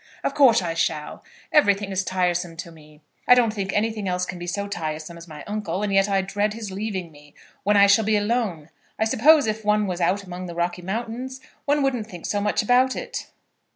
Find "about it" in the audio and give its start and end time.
12.63-13.27